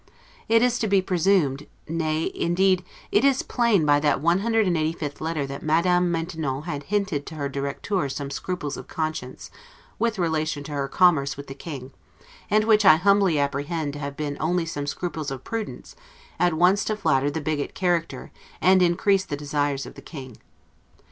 It 0.49 0.63
is 0.63 0.79
to 0.79 0.87
be 0.87 0.99
presumed, 0.99 1.67
nay, 1.87 2.31
indeed, 2.33 2.83
it 3.11 3.23
is 3.23 3.43
plain 3.43 3.85
by 3.85 3.99
that 3.99 4.17
185th 4.19 5.21
letter 5.21 5.45
that 5.45 5.61
Madame 5.61 6.11
Maintenon 6.11 6.63
had 6.63 6.85
hinted 6.89 7.27
to 7.27 7.35
her 7.35 7.47
directeur 7.47 8.09
some 8.09 8.31
scruples 8.31 8.77
of 8.77 8.87
conscience, 8.87 9.51
with 9.99 10.17
relation 10.17 10.63
to 10.63 10.71
her 10.71 10.87
commerce 10.87 11.37
with 11.37 11.45
the 11.45 11.53
King; 11.53 11.91
and 12.49 12.63
which 12.63 12.83
I 12.83 12.95
humbly 12.95 13.37
apprehend 13.37 13.93
to 13.93 13.99
have 13.99 14.17
been 14.17 14.37
only 14.39 14.65
some 14.65 14.87
scruples 14.87 15.29
of 15.29 15.43
prudence, 15.43 15.95
at 16.39 16.55
once 16.55 16.83
to 16.85 16.97
flatter 16.97 17.29
the 17.29 17.39
bigot 17.39 17.75
character, 17.75 18.31
and 18.59 18.81
increase 18.81 19.23
the 19.23 19.37
desires 19.37 19.85
of 19.85 19.93
the 19.93 20.01
King. 20.01 20.37